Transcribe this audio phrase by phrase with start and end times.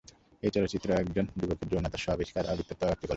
[0.43, 3.01] এই চলচ্চিত্র একজন যুবকের যৌনতার স্ব-আবিষ্কার আবর্তিত একটি গল্প।